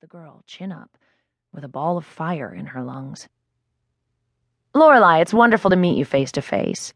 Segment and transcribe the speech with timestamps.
[0.00, 0.96] the girl, chin up,
[1.52, 3.28] with a ball of fire in her lungs.
[4.74, 6.92] Lorelei, it's wonderful to meet you face to face.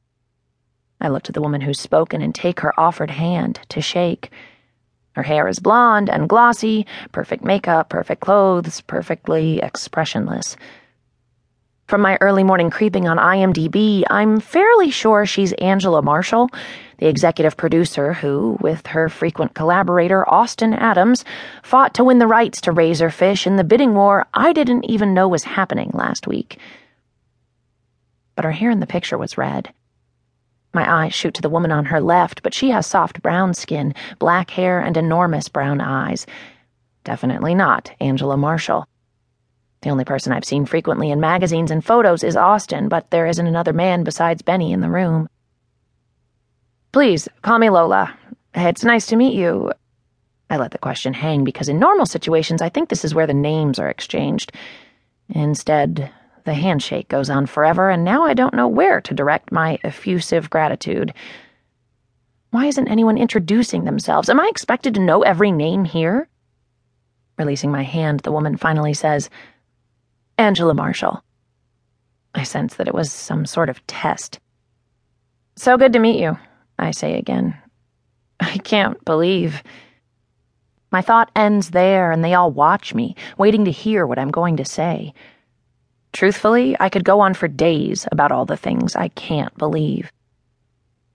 [1.00, 4.30] I looked at the woman who's spoken and take her offered hand to shake.
[5.12, 10.56] Her hair is blonde and glossy, perfect makeup, perfect clothes, perfectly expressionless.
[11.89, 16.51] From my early morning creeping on IMDb, I'm fairly sure she's Angela Marshall,
[16.98, 21.24] the executive producer who, with her frequent collaborator Austin Adams,
[21.62, 25.29] fought to win the rights to Razorfish in the bidding war I didn't even know
[25.29, 26.59] was happening last week.
[28.37, 29.73] But her hair in the picture was red.
[30.74, 33.95] My eyes shoot to the woman on her left, but she has soft brown skin,
[34.18, 36.27] black hair, and enormous brown eyes.
[37.05, 38.87] Definitely not Angela Marshall.
[39.80, 43.46] The only person I've seen frequently in magazines and photos is Austin, but there isn't
[43.46, 45.28] another man besides Benny in the room.
[46.92, 48.16] Please, call me Lola.
[48.54, 49.73] It's nice to meet you.
[50.51, 53.34] I let the question hang because in normal situations, I think this is where the
[53.34, 54.52] names are exchanged.
[55.28, 56.10] Instead,
[56.45, 60.49] the handshake goes on forever, and now I don't know where to direct my effusive
[60.49, 61.12] gratitude.
[62.51, 64.31] Why isn't anyone introducing themselves?
[64.31, 66.27] Am I expected to know every name here?
[67.39, 69.29] Releasing my hand, the woman finally says,
[70.39, 71.22] Angela Marshall.
[72.34, 74.39] I sense that it was some sort of test.
[75.56, 76.39] So good to meet you,
[76.78, 77.56] I say again.
[78.41, 79.62] I can't believe.
[80.92, 84.56] My thought ends there, and they all watch me, waiting to hear what I'm going
[84.59, 85.12] to say.
[86.12, 90.11] Truthfully, I could go on for days about all the things I can't believe.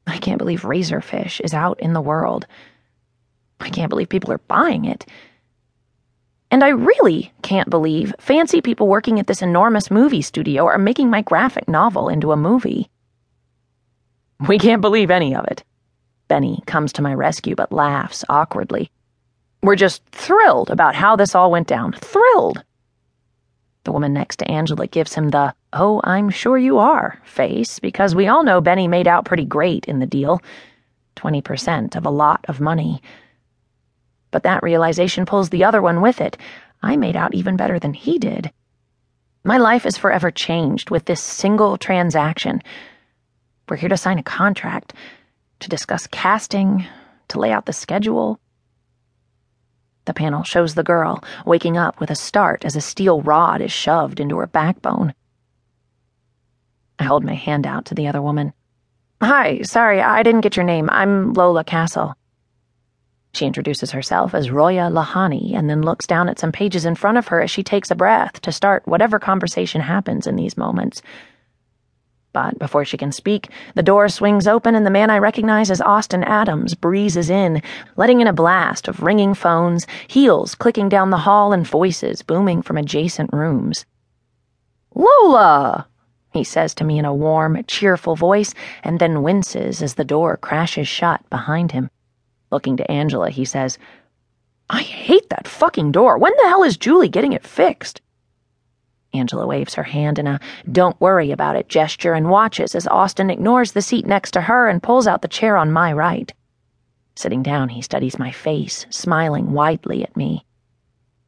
[0.05, 2.45] I can't believe Razorfish is out in the world.
[3.61, 5.05] I can't believe people are buying it.
[6.53, 11.09] And I really can't believe fancy people working at this enormous movie studio are making
[11.09, 12.91] my graphic novel into a movie.
[14.47, 15.63] We can't believe any of it.
[16.27, 18.91] Benny comes to my rescue but laughs awkwardly.
[19.63, 21.93] We're just thrilled about how this all went down.
[21.93, 22.63] Thrilled.
[23.83, 28.13] The woman next to Angela gives him the, oh, I'm sure you are face, because
[28.13, 30.39] we all know Benny made out pretty great in the deal
[31.15, 33.01] 20% of a lot of money.
[34.33, 36.37] But that realization pulls the other one with it.
[36.81, 38.51] I made out even better than he did.
[39.43, 42.63] My life is forever changed with this single transaction.
[43.69, 44.93] We're here to sign a contract,
[45.59, 46.83] to discuss casting,
[47.27, 48.39] to lay out the schedule.
[50.05, 53.71] The panel shows the girl waking up with a start as a steel rod is
[53.71, 55.13] shoved into her backbone.
[56.97, 58.51] I hold my hand out to the other woman.
[59.21, 60.89] Hi, sorry, I didn't get your name.
[60.91, 62.15] I'm Lola Castle.
[63.33, 67.17] She introduces herself as Roya Lahani and then looks down at some pages in front
[67.17, 71.01] of her as she takes a breath to start whatever conversation happens in these moments.
[72.31, 75.81] But before she can speak, the door swings open and the man I recognize as
[75.81, 77.63] Austin Adams breezes in,
[77.95, 82.61] letting in a blast of ringing phones, heels clicking down the hall, and voices booming
[82.61, 83.85] from adjacent rooms.
[84.93, 85.87] Lola!
[86.31, 90.37] he says to me in a warm, cheerful voice, and then winces as the door
[90.37, 91.89] crashes shut behind him.
[92.53, 93.79] Looking to Angela, he says,
[94.69, 96.19] I hate that fucking door.
[96.19, 97.99] When the hell is Julie getting it fixed?
[99.11, 100.39] Angela waves her hand in a
[100.71, 104.67] don't worry about it gesture and watches as Austin ignores the seat next to her
[104.67, 106.31] and pulls out the chair on my right.
[107.15, 110.45] Sitting down, he studies my face, smiling widely at me.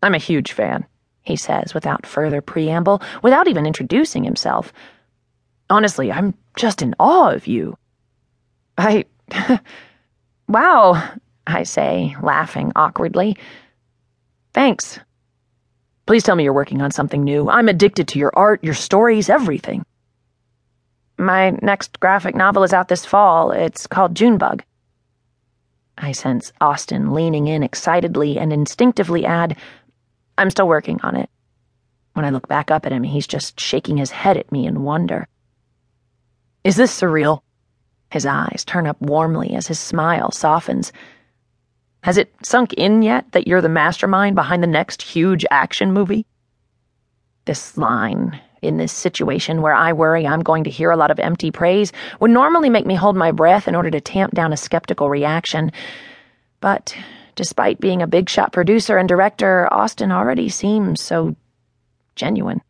[0.04, 0.86] I'm a huge fan,
[1.24, 4.72] he says without further preamble, without even introducing himself.
[5.72, 7.80] Honestly, I'm just in awe of you.
[8.78, 9.06] I.
[10.48, 11.02] Wow,
[11.48, 13.38] I say, laughing awkwardly.
[14.54, 15.00] Thanks.
[16.06, 17.50] Please tell me you're working on something new.
[17.50, 19.86] I'm addicted to your art, your stories, everything.
[21.18, 23.52] My next graphic novel is out this fall.
[23.52, 24.64] It's called Junebug.
[25.98, 29.58] I sense Austin leaning in excitedly and instinctively add,
[30.38, 31.30] I'm still working on it.
[32.14, 34.84] When I look back up at him, he's just shaking his head at me in
[34.84, 35.28] wonder.
[36.64, 37.42] Is this surreal?
[38.12, 40.92] His eyes turn up warmly as his smile softens.
[42.04, 46.26] Has it sunk in yet that you're the mastermind behind the next huge action movie?
[47.46, 51.20] This line, in this situation where I worry I'm going to hear a lot of
[51.20, 54.58] empty praise, would normally make me hold my breath in order to tamp down a
[54.58, 55.72] skeptical reaction.
[56.60, 56.96] But
[57.36, 61.36] despite being a big shot producer and director, Austin already seems so
[62.16, 62.62] genuine.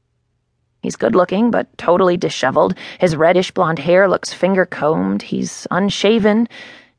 [0.86, 2.78] He's good looking, but totally disheveled.
[3.00, 5.24] His reddish blonde hair looks finger combed.
[5.24, 6.48] He's unshaven,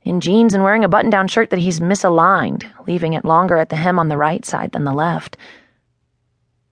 [0.02, 3.68] in jeans, and wearing a button down shirt that he's misaligned, leaving it longer at
[3.68, 5.36] the hem on the right side than the left.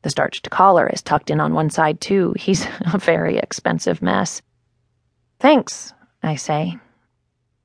[0.02, 2.34] The starched collar is tucked in on one side, too.
[2.37, 4.43] He's a very expensive mess.
[5.38, 6.78] Thanks, I say,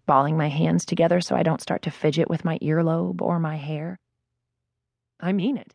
[0.05, 3.55] balling my hands together so I don't start to fidget with my earlobe or my
[3.55, 3.97] hair.
[5.19, 5.73] I mean it.